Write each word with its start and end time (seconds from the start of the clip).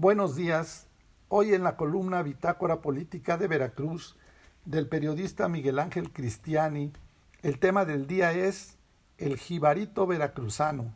Buenos 0.00 0.36
días. 0.36 0.86
Hoy 1.26 1.54
en 1.54 1.64
la 1.64 1.76
columna 1.76 2.22
Bitácora 2.22 2.82
Política 2.82 3.36
de 3.36 3.48
Veracruz 3.48 4.14
del 4.64 4.86
periodista 4.86 5.48
Miguel 5.48 5.80
Ángel 5.80 6.12
Cristiani, 6.12 6.92
el 7.42 7.58
tema 7.58 7.84
del 7.84 8.06
día 8.06 8.30
es 8.30 8.76
el 9.16 9.36
jibarito 9.36 10.06
veracruzano. 10.06 10.94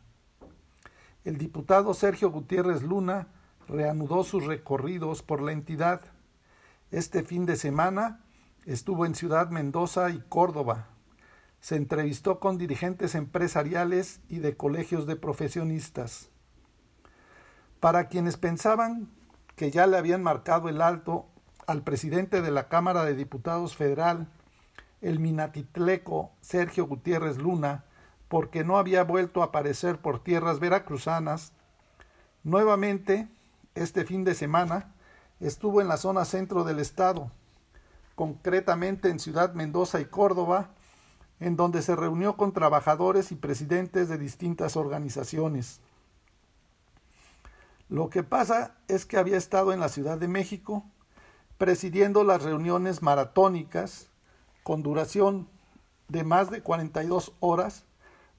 El 1.24 1.36
diputado 1.36 1.94
Sergio 1.94 2.30
Gutiérrez 2.30 2.84
Luna 2.84 3.26
reanudó 3.66 4.22
sus 4.22 4.46
recorridos 4.46 5.24
por 5.24 5.42
la 5.42 5.50
entidad. 5.50 6.02
Este 6.92 7.24
fin 7.24 7.44
de 7.44 7.56
semana 7.56 8.20
estuvo 8.66 9.04
en 9.04 9.16
Ciudad 9.16 9.50
Mendoza 9.50 10.10
y 10.10 10.22
Córdoba. 10.28 10.86
Se 11.60 11.74
entrevistó 11.74 12.38
con 12.38 12.56
dirigentes 12.56 13.16
empresariales 13.16 14.20
y 14.28 14.38
de 14.38 14.56
colegios 14.56 15.08
de 15.08 15.16
profesionistas. 15.16 16.31
Para 17.82 18.06
quienes 18.06 18.36
pensaban 18.36 19.10
que 19.56 19.72
ya 19.72 19.88
le 19.88 19.96
habían 19.96 20.22
marcado 20.22 20.68
el 20.68 20.80
alto 20.80 21.26
al 21.66 21.82
presidente 21.82 22.40
de 22.40 22.52
la 22.52 22.68
Cámara 22.68 23.04
de 23.04 23.16
Diputados 23.16 23.74
Federal, 23.74 24.28
el 25.00 25.18
minatitleco 25.18 26.30
Sergio 26.42 26.86
Gutiérrez 26.86 27.38
Luna, 27.38 27.84
porque 28.28 28.62
no 28.62 28.78
había 28.78 29.02
vuelto 29.02 29.42
a 29.42 29.46
aparecer 29.46 29.98
por 29.98 30.22
tierras 30.22 30.60
veracruzanas, 30.60 31.54
nuevamente, 32.44 33.28
este 33.74 34.04
fin 34.04 34.22
de 34.22 34.36
semana, 34.36 34.94
estuvo 35.40 35.80
en 35.80 35.88
la 35.88 35.96
zona 35.96 36.24
centro 36.24 36.62
del 36.62 36.78
estado, 36.78 37.32
concretamente 38.14 39.08
en 39.08 39.18
Ciudad 39.18 39.54
Mendoza 39.54 40.00
y 40.00 40.04
Córdoba, 40.04 40.70
en 41.40 41.56
donde 41.56 41.82
se 41.82 41.96
reunió 41.96 42.36
con 42.36 42.52
trabajadores 42.52 43.32
y 43.32 43.34
presidentes 43.34 44.08
de 44.08 44.18
distintas 44.18 44.76
organizaciones. 44.76 45.80
Lo 47.92 48.08
que 48.08 48.22
pasa 48.22 48.72
es 48.88 49.04
que 49.04 49.18
había 49.18 49.36
estado 49.36 49.70
en 49.70 49.78
la 49.78 49.90
Ciudad 49.90 50.16
de 50.16 50.26
México 50.26 50.82
presidiendo 51.58 52.24
las 52.24 52.42
reuniones 52.42 53.02
maratónicas 53.02 54.08
con 54.62 54.82
duración 54.82 55.46
de 56.08 56.24
más 56.24 56.48
de 56.50 56.62
42 56.62 57.34
horas 57.40 57.84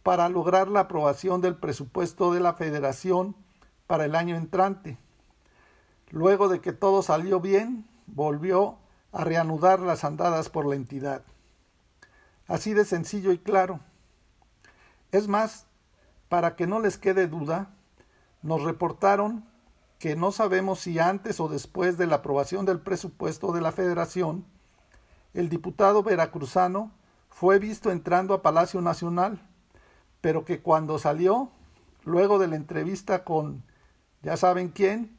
para 0.01 0.27
lograr 0.27 0.69
la 0.69 0.79
aprobación 0.79 1.39
del 1.41 1.55
presupuesto 1.55 2.33
de 2.33 2.39
la 2.39 2.53
Federación 2.53 3.35
para 3.85 4.05
el 4.05 4.15
año 4.15 4.35
entrante. 4.37 4.97
Luego 6.09 6.49
de 6.49 6.59
que 6.59 6.73
todo 6.73 7.03
salió 7.03 7.39
bien, 7.39 7.85
volvió 8.07 8.79
a 9.11 9.23
reanudar 9.23 9.81
las 9.81 10.03
andadas 10.03 10.49
por 10.49 10.65
la 10.65 10.73
entidad. 10.73 11.21
Así 12.47 12.73
de 12.73 12.85
sencillo 12.85 13.31
y 13.31 13.37
claro. 13.37 13.81
Es 15.11 15.27
más, 15.27 15.67
para 16.27 16.55
que 16.55 16.65
no 16.65 16.79
les 16.79 16.97
quede 16.97 17.27
duda, 17.27 17.69
nos 18.43 18.61
reportaron 18.61 19.45
que 20.03 20.17
no 20.17 20.33
sabemos 20.33 20.81
si 20.81 20.99
antes 20.99 21.39
o 21.39 21.47
después 21.47 21.97
de 21.97 22.07
la 22.07 22.17
aprobación 22.17 22.65
del 22.65 22.81
presupuesto 22.81 23.53
de 23.53 23.61
la 23.61 23.71
Federación, 23.71 24.43
el 25.33 25.47
diputado 25.47 26.03
veracruzano 26.03 26.91
fue 27.29 27.57
visto 27.57 27.89
entrando 27.89 28.33
a 28.33 28.41
Palacio 28.41 28.81
Nacional, 28.81 29.39
pero 30.19 30.43
que 30.43 30.59
cuando 30.59 30.99
salió, 30.99 31.51
luego 32.03 32.37
de 32.37 32.49
la 32.49 32.57
entrevista 32.57 33.23
con 33.23 33.63
ya 34.23 34.35
saben 34.35 34.67
quién, 34.67 35.17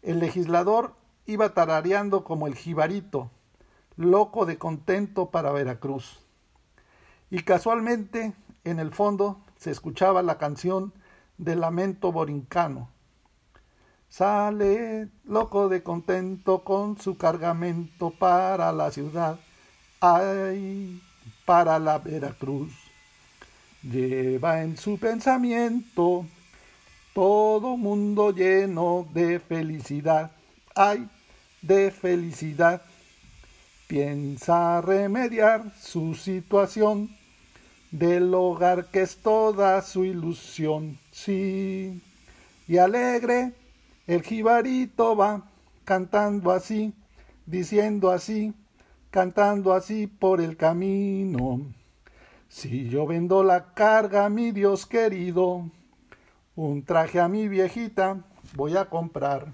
el 0.00 0.20
legislador 0.20 0.94
iba 1.26 1.52
tarareando 1.52 2.22
como 2.22 2.46
el 2.46 2.54
jibarito, 2.54 3.32
loco 3.96 4.46
de 4.46 4.58
contento 4.58 5.32
para 5.32 5.50
Veracruz. 5.50 6.20
Y 7.30 7.42
casualmente, 7.42 8.32
en 8.62 8.78
el 8.78 8.92
fondo, 8.92 9.40
se 9.56 9.72
escuchaba 9.72 10.22
la 10.22 10.38
canción 10.38 10.92
de 11.36 11.56
lamento 11.56 12.12
borincano. 12.12 12.93
Sale 14.16 15.08
loco 15.24 15.68
de 15.68 15.82
contento 15.82 16.60
con 16.62 16.96
su 17.00 17.16
cargamento 17.16 18.10
para 18.10 18.70
la 18.70 18.92
ciudad, 18.92 19.40
ay, 19.98 21.02
para 21.44 21.80
la 21.80 21.98
Veracruz. 21.98 22.72
Lleva 23.82 24.62
en 24.62 24.76
su 24.76 24.98
pensamiento 24.98 26.26
todo 27.12 27.76
mundo 27.76 28.30
lleno 28.30 29.04
de 29.12 29.40
felicidad, 29.40 30.30
ay, 30.76 31.08
de 31.60 31.90
felicidad. 31.90 32.82
Piensa 33.88 34.80
remediar 34.80 35.74
su 35.76 36.14
situación 36.14 37.10
del 37.90 38.32
hogar 38.32 38.92
que 38.92 39.02
es 39.02 39.16
toda 39.16 39.82
su 39.82 40.04
ilusión, 40.04 41.00
sí. 41.10 42.00
Y 42.68 42.76
alegre 42.78 43.54
el 44.06 44.22
jibarito 44.22 45.16
va 45.16 45.44
cantando 45.84 46.50
así, 46.50 46.94
diciendo 47.46 48.10
así, 48.10 48.54
cantando 49.10 49.72
así 49.72 50.06
por 50.06 50.40
el 50.40 50.56
camino. 50.56 51.60
Si 52.48 52.88
yo 52.88 53.06
vendo 53.06 53.42
la 53.42 53.72
carga, 53.74 54.28
mi 54.28 54.52
Dios 54.52 54.86
querido, 54.86 55.68
un 56.56 56.84
traje 56.84 57.20
a 57.20 57.28
mi 57.28 57.48
viejita 57.48 58.24
voy 58.54 58.76
a 58.76 58.86
comprar. 58.86 59.48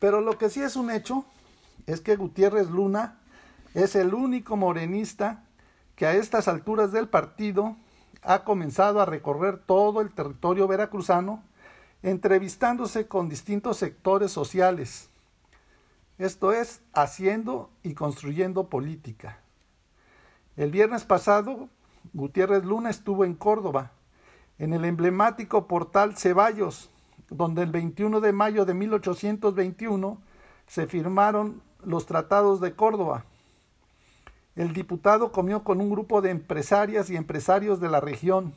Pero 0.00 0.20
lo 0.20 0.38
que 0.38 0.50
sí 0.50 0.60
es 0.60 0.76
un 0.76 0.90
hecho 0.90 1.24
es 1.86 2.00
que 2.00 2.16
Gutiérrez 2.16 2.70
Luna 2.70 3.18
es 3.74 3.94
el 3.96 4.14
único 4.14 4.56
morenista 4.56 5.44
que 5.94 6.06
a 6.06 6.14
estas 6.14 6.48
alturas 6.48 6.92
del 6.92 7.08
partido 7.08 7.76
ha 8.22 8.44
comenzado 8.44 9.00
a 9.00 9.06
recorrer 9.06 9.58
todo 9.58 10.00
el 10.00 10.12
territorio 10.12 10.66
veracruzano, 10.66 11.42
entrevistándose 12.10 13.06
con 13.06 13.28
distintos 13.28 13.76
sectores 13.76 14.32
sociales. 14.32 15.10
Esto 16.18 16.52
es, 16.52 16.80
haciendo 16.92 17.70
y 17.82 17.94
construyendo 17.94 18.68
política. 18.68 19.38
El 20.56 20.70
viernes 20.70 21.04
pasado, 21.04 21.68
Gutiérrez 22.12 22.64
Luna 22.64 22.90
estuvo 22.90 23.24
en 23.24 23.34
Córdoba, 23.34 23.92
en 24.58 24.72
el 24.72 24.84
emblemático 24.84 25.68
portal 25.68 26.16
Ceballos, 26.16 26.90
donde 27.30 27.62
el 27.62 27.70
21 27.70 28.20
de 28.20 28.32
mayo 28.32 28.64
de 28.64 28.74
1821 28.74 30.18
se 30.66 30.86
firmaron 30.86 31.62
los 31.84 32.06
tratados 32.06 32.60
de 32.60 32.74
Córdoba, 32.74 33.24
el 34.58 34.72
diputado 34.72 35.30
comió 35.30 35.62
con 35.62 35.80
un 35.80 35.88
grupo 35.88 36.20
de 36.20 36.30
empresarias 36.30 37.10
y 37.10 37.16
empresarios 37.16 37.78
de 37.78 37.88
la 37.88 38.00
región. 38.00 38.54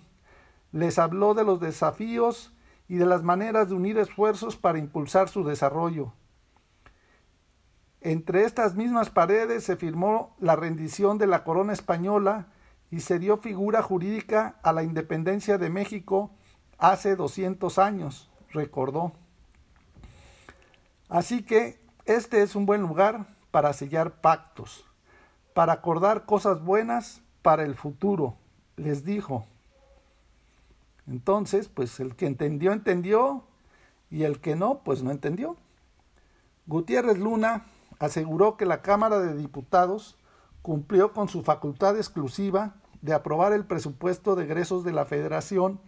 Les 0.72 0.98
habló 0.98 1.36
de 1.36 1.44
los 1.44 1.60
desafíos 1.60 2.52
y 2.92 2.98
de 2.98 3.06
las 3.06 3.24
maneras 3.24 3.70
de 3.70 3.76
unir 3.76 3.98
esfuerzos 3.98 4.58
para 4.58 4.78
impulsar 4.78 5.30
su 5.30 5.46
desarrollo. 5.46 6.12
Entre 8.02 8.44
estas 8.44 8.76
mismas 8.76 9.10
paredes 9.10 9.64
se 9.64 9.78
firmó 9.78 10.36
la 10.42 10.58
rendición 10.58 11.18
de 11.18 11.26
la 11.26 11.46
corona 11.46 11.72
española 11.72 12.48
y 12.90 13.00
se 13.00 13.18
dio 13.18 13.38
figura 13.38 13.82
jurídica 13.82 14.60
a 14.62 14.74
la 14.74 14.84
independencia 14.84 15.58
de 15.58 15.70
México 15.70 16.32
hace 16.78 17.16
200 17.16 17.80
años, 17.80 18.30
recordó. 18.50 19.14
Así 21.08 21.44
que 21.44 21.80
este 22.04 22.42
es 22.42 22.58
un 22.58 22.66
buen 22.66 22.82
lugar 22.82 23.26
para 23.52 23.72
sellar 23.72 24.20
pactos 24.20 24.86
para 25.54 25.74
acordar 25.74 26.26
cosas 26.26 26.62
buenas 26.62 27.22
para 27.42 27.64
el 27.64 27.76
futuro, 27.76 28.36
les 28.76 29.06
dijo. 29.06 29.46
Entonces, 31.08 31.68
pues 31.68 32.00
el 32.00 32.16
que 32.16 32.26
entendió, 32.26 32.74
entendió, 32.74 33.44
y 34.12 34.24
el 34.24 34.40
que 34.40 34.56
no, 34.56 34.82
pues 34.84 35.02
no 35.02 35.10
entendió. 35.10 35.56
Gutiérrez 36.68 37.18
Luna 37.18 37.66
aseguró 38.00 38.58
que 38.58 38.66
la 38.66 38.82
Cámara 38.82 39.20
de 39.20 39.36
Diputados 39.36 40.18
cumplió 40.62 41.14
con 41.14 41.30
su 41.30 41.42
facultad 41.42 41.96
exclusiva 41.96 42.76
de 43.02 43.14
aprobar 43.14 43.54
el 43.54 43.66
presupuesto 43.66 44.36
de 44.36 44.44
egresos 44.44 44.84
de 44.84 44.92
la 44.92 45.06
Federación 45.06 45.80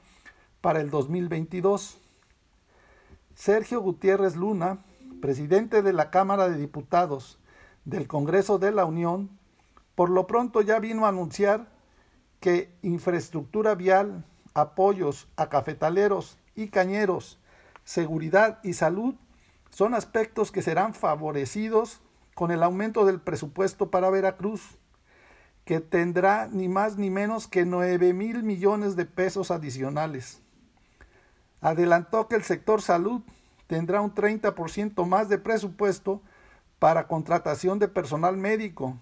para 0.61 0.79
el 0.79 0.89
2022. 0.89 1.99
Sergio 3.35 3.81
Gutiérrez 3.81 4.35
Luna, 4.35 4.79
presidente 5.21 5.81
de 5.81 5.93
la 5.93 6.09
Cámara 6.09 6.49
de 6.49 6.57
Diputados 6.57 7.37
del 7.85 8.07
Congreso 8.07 8.57
de 8.57 8.71
la 8.71 8.85
Unión, 8.85 9.29
por 9.95 10.09
lo 10.09 10.25
pronto 10.25 10.61
ya 10.61 10.79
vino 10.79 11.05
a 11.05 11.09
anunciar 11.09 11.67
que 12.39 12.73
infraestructura 12.81 13.75
vial, 13.75 14.25
apoyos 14.53 15.27
a 15.35 15.49
cafetaleros 15.49 16.37
y 16.55 16.67
cañeros, 16.67 17.39
seguridad 17.83 18.59
y 18.63 18.73
salud 18.73 19.15
son 19.69 19.93
aspectos 19.95 20.51
que 20.51 20.61
serán 20.61 20.93
favorecidos 20.93 22.01
con 22.35 22.51
el 22.51 22.63
aumento 22.63 23.05
del 23.05 23.19
presupuesto 23.19 23.89
para 23.89 24.09
Veracruz, 24.09 24.77
que 25.65 25.79
tendrá 25.79 26.47
ni 26.51 26.67
más 26.67 26.97
ni 26.97 27.09
menos 27.09 27.47
que 27.47 27.65
9 27.65 28.13
mil 28.13 28.43
millones 28.43 28.95
de 28.95 29.05
pesos 29.05 29.49
adicionales. 29.49 30.41
Adelantó 31.61 32.27
que 32.27 32.35
el 32.35 32.43
sector 32.43 32.81
salud 32.81 33.21
tendrá 33.67 34.01
un 34.01 34.13
30% 34.13 35.05
más 35.07 35.29
de 35.29 35.37
presupuesto 35.37 36.21
para 36.79 37.07
contratación 37.07 37.79
de 37.79 37.87
personal 37.87 38.35
médico, 38.35 38.97